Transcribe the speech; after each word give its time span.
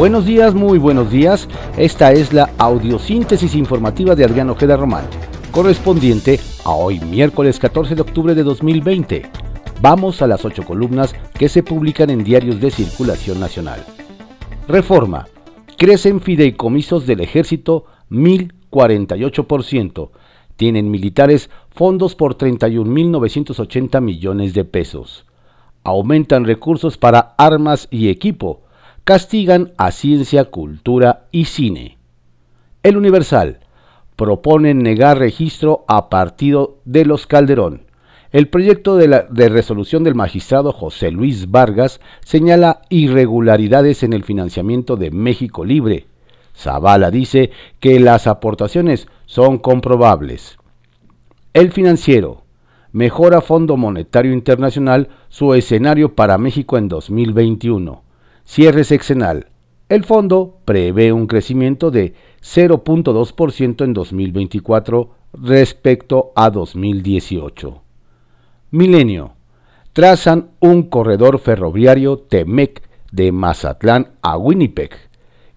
Buenos 0.00 0.24
días, 0.24 0.54
muy 0.54 0.78
buenos 0.78 1.10
días. 1.10 1.46
Esta 1.76 2.10
es 2.12 2.32
la 2.32 2.48
audiosíntesis 2.56 3.54
informativa 3.54 4.14
de 4.14 4.24
Adrián 4.24 4.48
Ojeda 4.48 4.78
Román, 4.78 5.04
correspondiente 5.50 6.40
a 6.64 6.70
hoy 6.70 6.98
miércoles 7.00 7.58
14 7.58 7.96
de 7.96 8.00
octubre 8.00 8.34
de 8.34 8.42
2020. 8.42 9.30
Vamos 9.82 10.22
a 10.22 10.26
las 10.26 10.42
ocho 10.46 10.62
columnas 10.64 11.14
que 11.34 11.50
se 11.50 11.62
publican 11.62 12.08
en 12.08 12.24
diarios 12.24 12.62
de 12.62 12.70
circulación 12.70 13.40
nacional. 13.40 13.84
Reforma. 14.66 15.28
Crecen 15.76 16.22
fideicomisos 16.22 17.06
del 17.06 17.20
ejército 17.20 17.84
1048%. 18.10 20.08
Tienen 20.56 20.90
militares 20.90 21.50
fondos 21.68 22.14
por 22.14 22.38
31.980 22.38 24.00
millones 24.00 24.54
de 24.54 24.64
pesos. 24.64 25.26
Aumentan 25.84 26.46
recursos 26.46 26.96
para 26.96 27.34
armas 27.36 27.86
y 27.90 28.08
equipo 28.08 28.62
castigan 29.04 29.72
a 29.76 29.90
ciencia, 29.90 30.44
cultura 30.44 31.26
y 31.30 31.46
cine. 31.46 31.98
El 32.82 32.96
Universal 32.96 33.60
propone 34.16 34.74
negar 34.74 35.18
registro 35.18 35.84
a 35.88 36.10
partido 36.10 36.78
de 36.84 37.04
los 37.04 37.26
Calderón. 37.26 37.86
El 38.32 38.48
proyecto 38.48 38.96
de, 38.96 39.48
resolución 39.48 40.04
del 40.04 40.14
magistrado 40.14 40.72
José 40.72 41.10
Luis 41.10 41.50
Vargas 41.50 42.00
señala 42.24 42.82
irregularidades 42.90 44.02
en 44.02 44.12
el 44.12 44.22
financiamiento 44.22 44.96
de 44.96 45.10
México 45.10 45.64
Libre. 45.64 46.06
Zavala 46.56 47.10
dice 47.10 47.50
que 47.80 47.98
las 47.98 48.26
aportaciones 48.26 49.08
son 49.26 49.58
comprobables. 49.58 50.58
El 51.54 51.72
financiero 51.72 52.44
mejora 52.92 53.40
Fondo 53.40 53.76
Monetario 53.76 54.32
Internacional 54.32 55.08
su 55.28 55.54
escenario 55.54 56.14
para 56.14 56.38
México 56.38 56.78
en 56.78 56.88
2021. 56.88 58.02
Cierre 58.52 58.82
sexenal. 58.82 59.46
El 59.88 60.02
fondo 60.02 60.58
prevé 60.64 61.12
un 61.12 61.28
crecimiento 61.28 61.92
de 61.92 62.14
0.2% 62.42 63.84
en 63.84 63.92
2024 63.94 65.14
respecto 65.34 66.32
a 66.34 66.50
2018. 66.50 67.80
Milenio. 68.72 69.34
Trazan 69.92 70.50
un 70.58 70.82
corredor 70.90 71.38
ferroviario 71.38 72.18
TEMEC 72.18 72.82
de 73.12 73.30
Mazatlán 73.30 74.14
a 74.20 74.36
Winnipeg. 74.36 74.96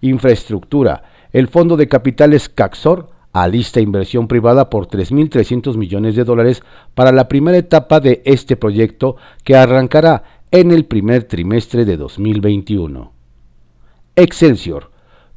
Infraestructura. 0.00 1.02
El 1.32 1.48
Fondo 1.48 1.76
de 1.76 1.88
Capitales 1.88 2.48
CAXOR 2.48 3.08
alista 3.34 3.80
inversión 3.80 4.28
privada 4.28 4.70
por 4.70 4.86
3.300 4.86 5.76
millones 5.76 6.14
de 6.14 6.22
dólares 6.22 6.62
para 6.94 7.10
la 7.10 7.26
primera 7.26 7.58
etapa 7.58 7.98
de 7.98 8.22
este 8.24 8.56
proyecto 8.56 9.16
que 9.42 9.56
arrancará 9.56 10.22
en 10.54 10.70
el 10.70 10.84
primer 10.84 11.24
trimestre 11.24 11.84
de 11.84 11.96
2021. 11.96 13.10
Excelsior. 14.14 14.92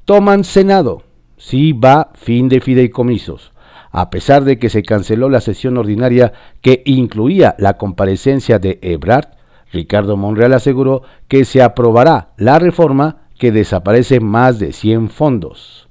Toman 0.05 0.43
Senado. 0.43 1.01
Sí 1.37 1.73
va 1.73 2.11
fin 2.13 2.49
de 2.49 2.61
fideicomisos. 2.61 3.51
A 3.89 4.11
pesar 4.11 4.43
de 4.43 4.59
que 4.59 4.69
se 4.69 4.83
canceló 4.83 5.27
la 5.29 5.41
sesión 5.41 5.77
ordinaria 5.77 6.33
que 6.61 6.83
incluía 6.85 7.55
la 7.57 7.77
comparecencia 7.77 8.59
de 8.59 8.77
Ebrard, 8.83 9.29
Ricardo 9.73 10.17
Monreal 10.17 10.53
aseguró 10.53 11.01
que 11.27 11.45
se 11.45 11.63
aprobará 11.63 12.35
la 12.37 12.59
reforma 12.59 13.23
que 13.39 13.51
desaparece 13.51 14.19
más 14.19 14.59
de 14.59 14.71
100 14.71 15.09
fondos. 15.09 15.89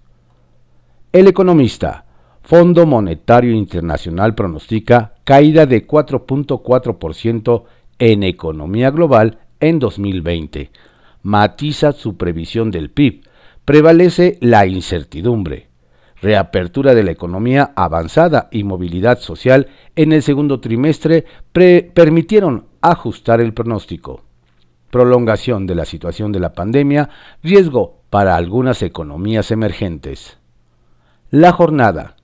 El 1.10 1.26
economista, 1.26 2.04
Fondo 2.42 2.86
Monetario 2.86 3.50
Internacional 3.50 4.36
pronostica 4.36 5.14
caída 5.24 5.66
de 5.66 5.84
4.4% 5.84 7.64
en 7.98 8.22
economía 8.22 8.90
global 8.90 9.38
en 9.60 9.78
2020. 9.78 10.70
Matiza 11.22 11.92
su 11.92 12.16
previsión 12.16 12.70
del 12.70 12.90
PIB. 12.90 13.22
Prevalece 13.64 14.38
la 14.40 14.66
incertidumbre. 14.66 15.68
Reapertura 16.20 16.94
de 16.94 17.02
la 17.02 17.10
economía 17.10 17.72
avanzada 17.76 18.48
y 18.50 18.64
movilidad 18.64 19.18
social 19.18 19.68
en 19.96 20.12
el 20.12 20.22
segundo 20.22 20.60
trimestre 20.60 21.26
permitieron 21.52 22.66
ajustar 22.80 23.40
el 23.40 23.52
pronóstico. 23.52 24.22
Prolongación 24.90 25.66
de 25.66 25.74
la 25.74 25.84
situación 25.84 26.32
de 26.32 26.40
la 26.40 26.52
pandemia, 26.52 27.10
riesgo 27.42 28.00
para 28.08 28.36
algunas 28.36 28.82
economías 28.82 29.50
emergentes. 29.50 30.38
La 31.30 31.52
jornada. 31.52 32.15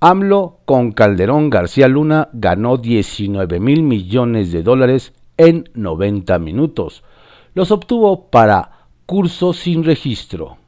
AMLO 0.00 0.60
con 0.64 0.92
Calderón 0.92 1.50
García 1.50 1.88
Luna 1.88 2.28
ganó 2.32 2.76
19 2.76 3.58
mil 3.58 3.82
millones 3.82 4.52
de 4.52 4.62
dólares 4.62 5.12
en 5.36 5.68
90 5.74 6.38
minutos. 6.38 7.02
Los 7.54 7.72
obtuvo 7.72 8.30
para 8.30 8.86
curso 9.06 9.52
sin 9.52 9.82
registro. 9.82 10.58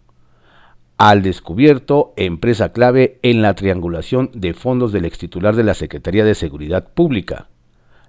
Al 0.97 1.23
descubierto, 1.23 2.13
empresa 2.17 2.73
clave 2.73 3.21
en 3.23 3.41
la 3.41 3.55
triangulación 3.55 4.31
de 4.35 4.53
fondos 4.53 4.91
del 4.91 5.05
extitular 5.05 5.55
de 5.55 5.63
la 5.63 5.75
Secretaría 5.75 6.25
de 6.25 6.35
Seguridad 6.35 6.93
Pública. 6.93 7.47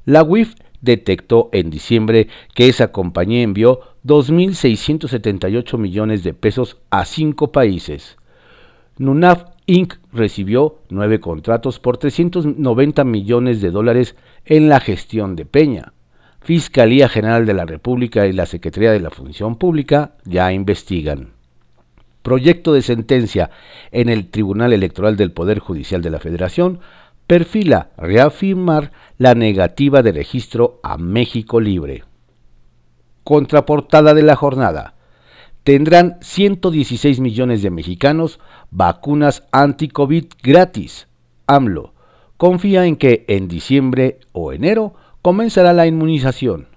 La 0.06 0.24
UIF 0.24 0.56
detectó 0.82 1.50
en 1.54 1.70
diciembre 1.70 2.30
que 2.56 2.68
esa 2.68 2.92
compañía 2.92 3.44
envió 3.44 3.82
2.678 4.06 5.78
millones 5.78 6.24
de 6.24 6.34
pesos 6.34 6.78
a 6.90 7.06
cinco 7.06 7.52
países. 7.52 8.18
NUNAF 8.98 9.51
Inc. 9.74 9.94
recibió 10.12 10.80
nueve 10.90 11.22
contratos 11.22 11.80
por 11.80 11.98
390 11.98 13.06
millones 13.06 13.62
de 13.62 13.72
dólares 13.72 14.18
en 14.44 14.68
la 14.68 14.82
gestión 14.82 15.38
de 15.38 15.46
Peña. 15.46 15.94
Fiscalía 16.42 17.08
General 17.08 17.46
de 17.46 17.54
la 17.54 17.66
República 17.66 18.28
y 18.28 18.34
la 18.34 18.48
Secretaría 18.48 18.92
de 18.92 19.00
la 19.00 19.12
Función 19.12 19.56
Pública 19.56 20.16
ya 20.26 20.52
investigan. 20.52 21.30
Proyecto 22.22 22.74
de 22.74 22.82
sentencia 22.82 23.50
en 23.94 24.10
el 24.10 24.30
Tribunal 24.30 24.74
Electoral 24.74 25.16
del 25.16 25.32
Poder 25.32 25.60
Judicial 25.60 26.02
de 26.02 26.10
la 26.10 26.20
Federación 26.20 26.82
perfila 27.26 27.92
reafirmar 27.98 28.92
la 29.18 29.36
negativa 29.36 30.02
de 30.02 30.12
registro 30.12 30.82
a 30.84 30.98
México 30.98 31.62
Libre. 31.62 32.04
Contraportada 33.24 34.14
de 34.14 34.24
la 34.24 34.36
jornada 34.36 34.96
tendrán 35.64 36.18
116 36.22 37.20
millones 37.20 37.62
de 37.62 37.70
mexicanos 37.70 38.40
vacunas 38.72 39.44
anti-COVID 39.52 40.26
gratis. 40.42 41.08
AMLO 41.48 41.94
confía 42.38 42.86
en 42.86 42.96
que 42.96 43.26
en 43.28 43.48
diciembre 43.48 44.20
o 44.32 44.52
enero 44.52 44.96
comenzará 45.22 45.74
la 45.74 45.86
inmunización. 45.86 46.70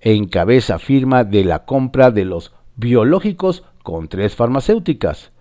Encabeza 0.00 0.78
firma 0.78 1.24
de 1.24 1.44
la 1.44 1.64
compra 1.64 2.10
de 2.10 2.26
los 2.26 2.52
biológicos 2.76 3.64
con 3.82 4.08
tres 4.08 4.34
farmacéuticas. 4.34 5.32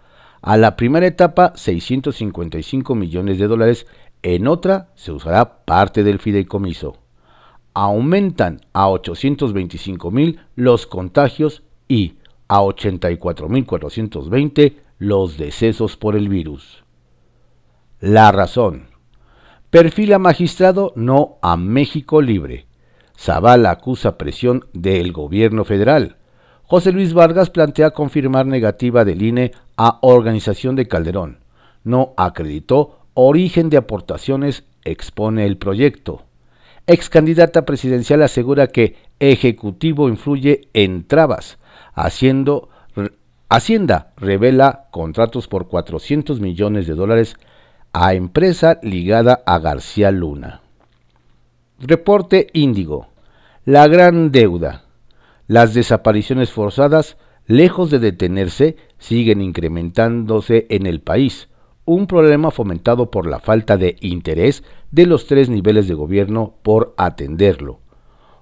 A 0.41 0.55
la 0.55 0.77
primera 0.77 1.07
etapa 1.07 1.51
655 1.55 2.95
millones 2.95 3.37
de 3.37 3.47
dólares, 3.47 3.87
en 4.23 4.47
otra 4.47 4.89
se 4.95 5.11
usará 5.11 5.65
parte 5.65 6.03
del 6.03 6.19
fideicomiso. 6.19 6.97
Aumentan 7.73 8.61
a 8.71 8.87
825 8.87 10.09
mil 10.11 10.39
los 10.55 10.87
contagios 10.87 11.63
y 11.89 12.13
a 12.47 12.61
84.420 12.61 14.75
los 14.99 15.37
decesos 15.37 15.97
por 15.97 16.15
el 16.15 16.29
virus. 16.29 16.83
La 17.99 18.31
razón. 18.31 18.87
Perfila 19.69 20.19
magistrado 20.19 20.93
no 20.95 21.37
a 21.41 21.57
México 21.57 22.21
libre. 22.21 22.67
Zavala 23.17 23.71
acusa 23.71 24.17
presión 24.17 24.65
del 24.73 25.11
gobierno 25.11 25.65
federal. 25.65 26.17
José 26.63 26.91
Luis 26.91 27.13
Vargas 27.13 27.49
plantea 27.49 27.91
confirmar 27.91 28.45
negativa 28.45 29.05
del 29.05 29.21
INE 29.21 29.51
a 29.77 29.99
organización 30.01 30.75
de 30.75 30.87
Calderón. 30.87 31.39
No 31.83 32.13
acreditó 32.17 32.99
origen 33.13 33.69
de 33.69 33.77
aportaciones, 33.77 34.63
expone 34.83 35.45
el 35.45 35.57
proyecto. 35.57 36.23
Ex 36.87 37.09
candidata 37.09 37.65
presidencial 37.65 38.21
asegura 38.21 38.67
que 38.67 38.95
Ejecutivo 39.19 40.09
influye 40.09 40.67
en 40.73 41.07
trabas 41.07 41.57
Haciendo, 41.95 42.69
Hacienda 43.49 44.13
revela 44.17 44.87
contratos 44.91 45.47
por 45.47 45.67
400 45.67 46.41
millones 46.41 46.87
de 46.87 46.93
dólares 46.93 47.37
a 47.93 48.13
empresa 48.13 48.79
ligada 48.83 49.41
a 49.45 49.59
García 49.59 50.11
Luna. 50.11 50.61
Reporte 51.79 52.47
Índigo. 52.53 53.07
La 53.63 53.87
gran 53.87 54.31
deuda. 54.31 54.83
Las 55.47 55.73
desapariciones 55.73 56.51
forzadas, 56.51 57.17
lejos 57.45 57.89
de 57.91 57.99
detenerse, 57.99 58.75
siguen 58.97 59.41
incrementándose 59.41 60.67
en 60.69 60.87
el 60.87 60.99
país, 60.99 61.47
un 61.85 62.07
problema 62.07 62.51
fomentado 62.51 63.11
por 63.11 63.27
la 63.27 63.39
falta 63.39 63.77
de 63.77 63.95
interés 64.01 64.63
de 64.91 65.05
los 65.05 65.27
tres 65.27 65.49
niveles 65.49 65.87
de 65.87 65.93
gobierno 65.93 66.55
por 66.63 66.93
atenderlo. 66.97 67.79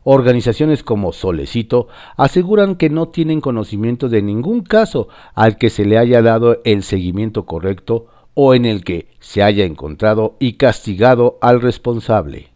Organizaciones 0.03 0.83
como 0.83 1.13
Solecito 1.13 1.87
aseguran 2.17 2.75
que 2.75 2.89
no 2.89 3.07
tienen 3.09 3.41
conocimiento 3.41 4.09
de 4.09 4.21
ningún 4.21 4.61
caso 4.61 5.07
al 5.33 5.57
que 5.57 5.69
se 5.69 5.85
le 5.85 5.97
haya 5.97 6.21
dado 6.21 6.59
el 6.65 6.83
seguimiento 6.83 7.45
correcto 7.45 8.07
o 8.33 8.53
en 8.53 8.65
el 8.65 8.83
que 8.83 9.07
se 9.19 9.43
haya 9.43 9.63
encontrado 9.65 10.35
y 10.39 10.53
castigado 10.53 11.37
al 11.41 11.61
responsable. 11.61 12.49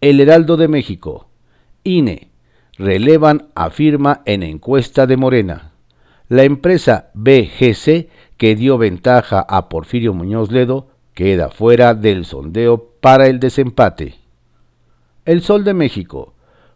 El 0.00 0.20
Heraldo 0.20 0.56
de 0.56 0.68
México, 0.68 1.28
INE, 1.84 2.28
relevan 2.76 3.48
afirma 3.54 4.22
en 4.26 4.42
encuesta 4.42 5.06
de 5.06 5.16
Morena. 5.16 5.72
La 6.28 6.42
empresa 6.42 7.10
BGC, 7.14 8.08
que 8.36 8.56
dio 8.56 8.76
ventaja 8.76 9.40
a 9.40 9.68
Porfirio 9.68 10.12
Muñoz 10.12 10.50
Ledo, 10.50 10.88
queda 11.14 11.48
fuera 11.48 11.94
del 11.94 12.26
sondeo 12.26 12.92
para 13.00 13.28
el 13.28 13.40
desempate. 13.40 14.25
El 15.26 15.42
Sol 15.42 15.64
de 15.64 15.74
México. 15.74 16.34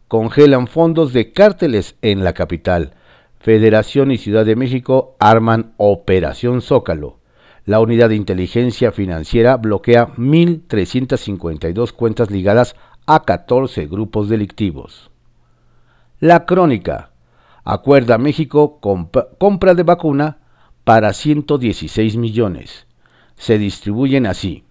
Congelan 0.09 0.67
fondos 0.67 1.13
de 1.13 1.31
cárteles 1.31 1.95
en 2.03 2.25
la 2.25 2.33
capital. 2.33 2.95
Federación 3.39 4.11
y 4.11 4.19
Ciudad 4.19 4.45
de 4.45 4.57
México 4.57 5.15
arman 5.21 5.73
Operación 5.77 6.61
Zócalo. 6.61 7.21
La 7.65 7.79
unidad 7.79 8.09
de 8.09 8.17
inteligencia 8.17 8.91
financiera 8.91 9.57
bloquea 9.57 10.09
1.352 10.17 11.93
cuentas 11.93 12.33
ligadas 12.33 12.75
a 13.07 13.23
14 13.23 13.87
grupos 13.87 14.29
delictivos. 14.29 15.13
La 16.19 16.45
crónica. 16.45 17.13
Acuerda 17.63 18.19
México 18.19 18.81
compra 18.81 19.75
de 19.75 19.85
vacuna 19.85 20.39
para 20.83 21.13
116 21.13 22.17
millones. 22.17 22.89
Se 23.37 23.59
distribuyen 23.59 24.27
así 24.27 24.65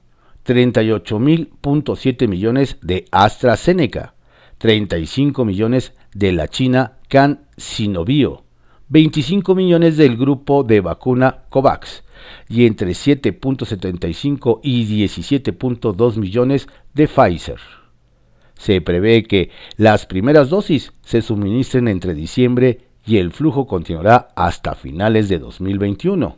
38.7 0.50 2.28
millones 2.28 2.78
de 2.82 3.06
AstraZeneca, 3.12 4.16
35 4.58 5.46
millones 5.46 5.94
de 6.16 6.32
la 6.32 6.48
China 6.48 6.94
CanSinovio, 7.08 8.44
25 8.88 9.54
millones 9.54 9.96
del 9.98 10.18
grupo 10.18 10.64
de 10.64 10.82
vacuna 10.82 11.44
COVAX 11.50 12.04
y 12.48 12.66
entre 12.66 12.90
7.75 12.90 14.60
y 14.64 15.06
17.2 15.06 16.18
millones 16.18 16.68
de 16.96 17.08
Pfizer. 17.08 17.60
Se 18.56 18.82
prevé 18.82 19.26
que 19.26 19.52
las 19.78 20.08
primeras 20.08 20.50
dosis 20.50 20.94
se 21.04 21.22
suministren 21.22 21.88
entre 21.88 22.16
diciembre 22.16 22.88
y 23.06 23.18
el 23.18 23.32
flujo 23.32 23.68
continuará 23.68 24.30
hasta 24.36 24.74
finales 24.74 25.30
de 25.30 25.38
2021. 25.38 26.38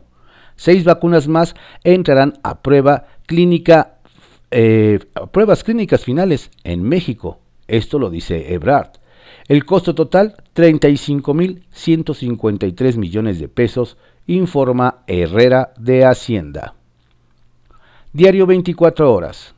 Seis 0.54 0.84
vacunas 0.84 1.28
más 1.28 1.54
entrarán 1.82 2.34
a 2.42 2.60
prueba 2.60 3.06
clínica, 3.26 3.91
eh, 4.52 5.00
pruebas 5.32 5.64
clínicas 5.64 6.04
finales 6.04 6.50
en 6.62 6.82
México. 6.82 7.40
Esto 7.66 7.98
lo 7.98 8.10
dice 8.10 8.54
Ebrard. 8.54 8.90
El 9.48 9.64
costo 9.64 9.94
total, 9.94 10.36
35.153 10.54 12.96
millones 12.96 13.40
de 13.40 13.48
pesos, 13.48 13.96
informa 14.26 14.98
Herrera 15.06 15.72
de 15.78 16.04
Hacienda. 16.04 16.74
Diario 18.12 18.46
24 18.46 19.10
horas 19.12 19.54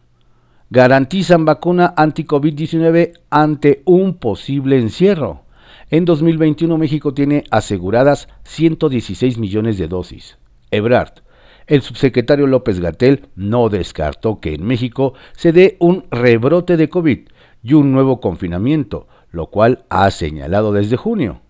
garantizan 0.70 1.44
vacuna 1.44 1.94
anti-COVID-19 1.96 3.20
ante 3.30 3.82
un 3.84 4.14
posible 4.14 4.78
encierro. 4.78 5.42
En 5.90 6.04
2021 6.04 6.78
México 6.78 7.14
tiene 7.14 7.44
aseguradas 7.50 8.28
116 8.44 9.38
millones 9.38 9.78
de 9.78 9.86
dosis. 9.86 10.38
Ebrard, 10.70 11.23
el 11.66 11.82
subsecretario 11.82 12.46
López 12.46 12.80
Gatel 12.80 13.28
no 13.36 13.68
descartó 13.68 14.40
que 14.40 14.54
en 14.54 14.64
México 14.64 15.14
se 15.36 15.52
dé 15.52 15.76
un 15.80 16.04
rebrote 16.10 16.76
de 16.76 16.88
COVID 16.88 17.28
y 17.62 17.72
un 17.72 17.92
nuevo 17.92 18.20
confinamiento, 18.20 19.08
lo 19.30 19.46
cual 19.46 19.84
ha 19.88 20.10
señalado 20.10 20.72
desde 20.72 20.96
junio. 20.96 21.40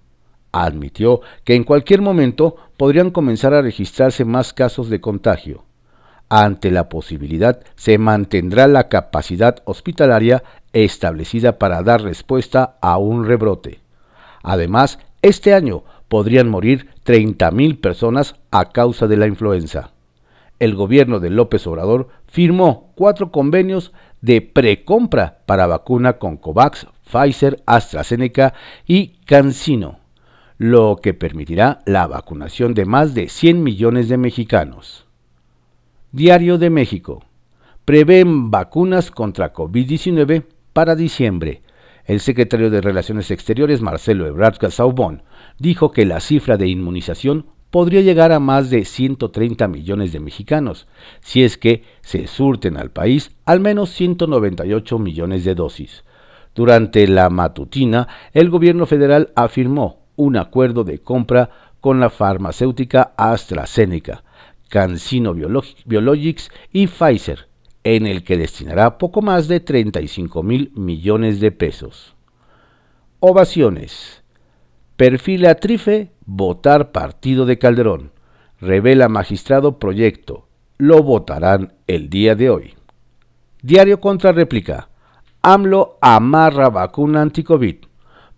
Admitió 0.52 1.20
que 1.42 1.56
en 1.56 1.64
cualquier 1.64 2.00
momento 2.00 2.56
podrían 2.76 3.10
comenzar 3.10 3.54
a 3.54 3.62
registrarse 3.62 4.24
más 4.24 4.52
casos 4.52 4.88
de 4.88 5.00
contagio. 5.00 5.64
Ante 6.28 6.70
la 6.70 6.88
posibilidad, 6.88 7.60
se 7.74 7.98
mantendrá 7.98 8.66
la 8.66 8.88
capacidad 8.88 9.56
hospitalaria 9.64 10.42
establecida 10.72 11.58
para 11.58 11.82
dar 11.82 12.02
respuesta 12.02 12.76
a 12.80 12.98
un 12.98 13.26
rebrote. 13.26 13.80
Además, 14.42 14.98
este 15.22 15.54
año 15.54 15.84
podrían 16.08 16.48
morir 16.48 16.88
30.000 17.04 17.80
personas 17.80 18.36
a 18.50 18.70
causa 18.70 19.06
de 19.06 19.16
la 19.16 19.26
influenza. 19.26 19.93
El 20.58 20.74
gobierno 20.74 21.20
de 21.20 21.30
López 21.30 21.66
Obrador 21.66 22.08
firmó 22.26 22.92
cuatro 22.94 23.30
convenios 23.32 23.92
de 24.20 24.40
precompra 24.40 25.40
para 25.46 25.66
vacuna 25.66 26.14
con 26.14 26.36
COVAX, 26.36 26.86
Pfizer, 27.04 27.62
AstraZeneca 27.66 28.54
y 28.86 29.16
CanSino, 29.26 29.98
lo 30.56 30.98
que 31.02 31.12
permitirá 31.12 31.80
la 31.84 32.06
vacunación 32.06 32.72
de 32.74 32.86
más 32.86 33.14
de 33.14 33.28
100 33.28 33.62
millones 33.62 34.08
de 34.08 34.16
mexicanos. 34.16 35.06
Diario 36.12 36.58
de 36.58 36.70
México. 36.70 37.24
Prevén 37.84 38.50
vacunas 38.50 39.10
contra 39.10 39.52
COVID-19 39.52 40.44
para 40.72 40.94
diciembre. 40.94 41.62
El 42.06 42.20
secretario 42.20 42.70
de 42.70 42.80
Relaciones 42.80 43.30
Exteriores, 43.30 43.82
Marcelo 43.82 44.26
Ebrard 44.26 44.58
Casaubon, 44.58 45.22
dijo 45.58 45.90
que 45.90 46.06
la 46.06 46.20
cifra 46.20 46.56
de 46.56 46.68
inmunización 46.68 47.46
podría 47.74 48.02
llegar 48.02 48.30
a 48.30 48.38
más 48.38 48.70
de 48.70 48.84
130 48.84 49.66
millones 49.66 50.12
de 50.12 50.20
mexicanos, 50.20 50.86
si 51.20 51.42
es 51.42 51.58
que 51.58 51.82
se 52.02 52.28
surten 52.28 52.76
al 52.76 52.92
país 52.92 53.32
al 53.44 53.58
menos 53.58 53.90
198 53.90 54.96
millones 55.00 55.42
de 55.42 55.56
dosis. 55.56 56.04
Durante 56.54 57.08
la 57.08 57.30
matutina, 57.30 58.06
el 58.32 58.48
gobierno 58.48 58.86
federal 58.86 59.32
afirmó 59.34 60.04
un 60.14 60.36
acuerdo 60.36 60.84
de 60.84 61.00
compra 61.00 61.50
con 61.80 61.98
la 61.98 62.10
farmacéutica 62.10 63.12
AstraZeneca, 63.16 64.22
CanSino 64.68 65.34
Biologics 65.34 66.52
y 66.72 66.86
Pfizer, 66.86 67.48
en 67.82 68.06
el 68.06 68.22
que 68.22 68.36
destinará 68.36 68.98
poco 68.98 69.20
más 69.20 69.48
de 69.48 69.58
35 69.58 70.44
mil 70.44 70.70
millones 70.76 71.40
de 71.40 71.50
pesos. 71.50 72.14
Ovaciones. 73.18 74.22
Perfila 74.96 75.56
Trife, 75.56 76.12
votar 76.26 76.92
partido 76.92 77.46
de 77.46 77.58
Calderón. 77.58 78.12
Revela 78.60 79.08
magistrado 79.08 79.78
proyecto. 79.78 80.46
Lo 80.78 81.02
votarán 81.02 81.74
el 81.86 82.10
día 82.10 82.34
de 82.34 82.50
hoy. 82.50 82.74
Diario 83.62 84.00
contra 84.00 84.32
réplica. 84.32 84.88
AMLO 85.42 85.98
amarra 86.00 86.70
vacuna 86.70 87.22
anticovid. 87.22 87.76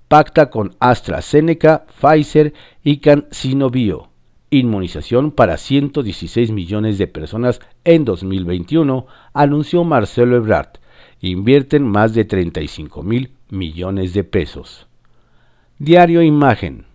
Pacta 0.08 0.50
con 0.50 0.74
AstraZeneca, 0.78 1.86
Pfizer 2.00 2.52
y 2.82 2.98
CanSino 2.98 3.70
Bio 3.70 4.10
inmunización 4.50 5.32
para 5.32 5.56
116 5.56 6.52
millones 6.52 6.98
de 6.98 7.06
personas 7.06 7.60
en 7.84 8.04
2021, 8.04 9.06
anunció 9.32 9.84
Marcelo 9.84 10.36
Ebrard. 10.36 10.78
Invierten 11.20 11.84
más 11.84 12.14
de 12.14 12.24
35 12.24 13.02
mil 13.02 13.32
millones 13.50 14.12
de 14.14 14.24
pesos. 14.24 14.86
Diario 15.78 16.22
Imagen. 16.22 16.85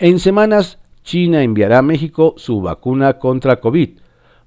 En 0.00 0.20
semanas, 0.20 0.78
China 1.02 1.42
enviará 1.42 1.78
a 1.78 1.82
México 1.82 2.34
su 2.36 2.60
vacuna 2.60 3.18
contra 3.18 3.58
COVID, 3.58 3.98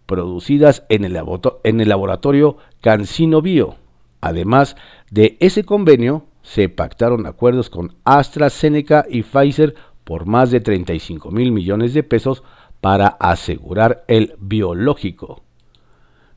producidas 0.06 0.86
en 0.88 1.04
el, 1.04 1.90
laboratorio 1.90 2.56
CanSino 2.80 3.42
Bio. 3.42 3.76
Además 4.22 4.78
de 5.10 5.36
ese 5.42 5.66
convenio, 5.66 6.26
se 6.42 6.70
pactaron 6.70 7.26
acuerdos 7.26 7.70
con 7.70 7.96
AstraZeneca 8.06 9.06
y 9.10 9.24
Pfizer 9.24 9.76
por 10.06 10.26
más 10.26 10.52
de 10.52 10.62
35 10.62 11.32
mil 11.32 11.52
millones 11.52 11.94
de 11.94 12.04
pesos 12.04 12.44
para 12.80 13.08
asegurar 13.08 14.06
el 14.08 14.36
biológico. 14.40 15.44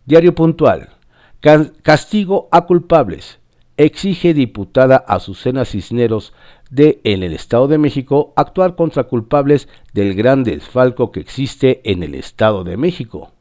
Diario 0.06 0.34
puntual. 0.34 0.88
Castigo 1.82 2.48
a 2.50 2.66
culpables. 2.66 3.38
Exige 3.76 4.34
diputada 4.34 4.96
Azucena 4.96 5.64
Cisneros 5.64 6.32
de 6.70 7.00
en 7.04 7.22
el 7.22 7.32
Estado 7.32 7.68
de 7.68 7.78
México 7.78 8.32
actuar 8.36 8.76
contra 8.76 9.04
culpables 9.04 9.68
del 9.92 10.14
gran 10.14 10.44
desfalco 10.44 11.12
que 11.12 11.20
existe 11.20 11.80
en 11.84 12.02
el 12.02 12.14
Estado 12.14 12.64
de 12.64 12.76
México. 12.76 13.32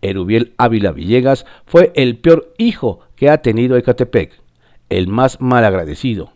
Erubiel 0.00 0.54
Ávila 0.56 0.92
Villegas 0.92 1.46
fue 1.66 1.92
el 1.94 2.18
peor 2.18 2.52
hijo 2.58 3.00
que 3.16 3.30
ha 3.30 3.42
tenido 3.42 3.76
Ecatepec, 3.76 4.40
el 4.88 5.08
más 5.08 5.40
mal 5.40 5.64
agradecido 5.64 6.32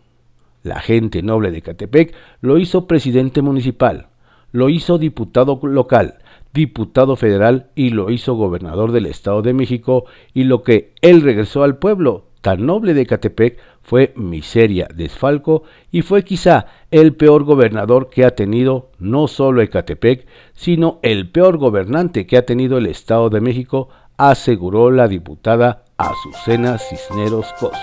la 0.67 0.79
gente 0.79 1.23
noble 1.23 1.51
de 1.51 1.61
Catepec 1.61 2.13
lo 2.41 2.57
hizo 2.57 2.87
presidente 2.87 3.41
municipal, 3.41 4.07
lo 4.51 4.69
hizo 4.69 4.97
diputado 4.97 5.59
local, 5.63 6.15
diputado 6.53 7.15
federal 7.15 7.67
y 7.73 7.91
lo 7.91 8.11
hizo 8.11 8.35
gobernador 8.35 8.91
del 8.91 9.05
Estado 9.05 9.41
de 9.41 9.53
México 9.53 10.05
y 10.33 10.43
lo 10.43 10.63
que 10.63 10.93
él 11.01 11.21
regresó 11.21 11.63
al 11.63 11.77
pueblo 11.77 12.25
noble 12.55 12.93
de 12.93 13.05
Catepec 13.05 13.59
fue 13.81 14.13
miseria, 14.15 14.87
desfalco 14.93 15.63
y 15.91 16.01
fue 16.01 16.23
quizá 16.23 16.67
el 16.91 17.15
peor 17.15 17.43
gobernador 17.43 18.09
que 18.09 18.25
ha 18.25 18.35
tenido 18.35 18.91
no 18.99 19.27
solo 19.27 19.61
Ecatepec, 19.61 20.27
sino 20.53 20.99
el 21.03 21.29
peor 21.29 21.57
gobernante 21.57 22.25
que 22.27 22.37
ha 22.37 22.45
tenido 22.45 22.77
el 22.77 22.85
Estado 22.85 23.29
de 23.29 23.41
México, 23.41 23.89
aseguró 24.17 24.91
la 24.91 25.07
diputada 25.07 25.83
Azucena 25.97 26.77
Cisneros 26.77 27.47
Cos. 27.59 27.77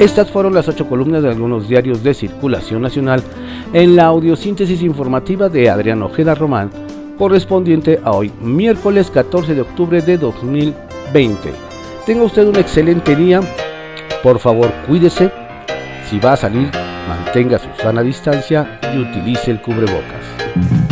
Estas 0.00 0.30
fueron 0.30 0.54
las 0.54 0.68
ocho 0.68 0.86
columnas 0.88 1.22
de 1.22 1.30
algunos 1.30 1.68
diarios 1.68 2.02
de 2.02 2.14
circulación 2.14 2.82
nacional 2.82 3.22
en 3.72 3.96
la 3.96 4.06
audiosíntesis 4.06 4.82
informativa 4.82 5.48
de 5.48 5.70
Adrián 5.70 6.02
Ojeda 6.02 6.34
Román, 6.34 6.70
correspondiente 7.18 8.00
a 8.04 8.12
hoy, 8.12 8.32
miércoles 8.40 9.10
14 9.10 9.54
de 9.54 9.60
octubre 9.60 10.00
de 10.00 10.18
2020. 10.18 11.52
Tenga 12.06 12.24
usted 12.24 12.46
un 12.46 12.56
excelente 12.56 13.16
día. 13.16 13.40
Por 14.22 14.38
favor, 14.38 14.72
cuídese. 14.86 15.30
Si 16.08 16.18
va 16.18 16.34
a 16.34 16.36
salir, 16.36 16.70
mantenga 17.08 17.58
su 17.58 17.68
sana 17.80 18.02
distancia 18.02 18.78
y 18.94 18.98
utilice 18.98 19.50
el 19.50 19.60
cubrebocas. 19.60 20.83